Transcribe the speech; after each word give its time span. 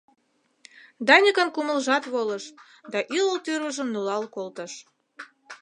Даникын 1.07 1.49
кумылжат 1.55 2.03
волыш, 2.13 2.43
да 2.91 2.99
ӱлыл 3.17 3.37
тӱрвыжым 3.45 3.87
нулал 3.93 4.23
колтыш. 4.35 4.73